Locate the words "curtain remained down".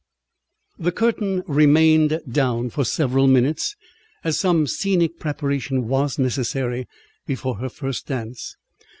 0.91-2.71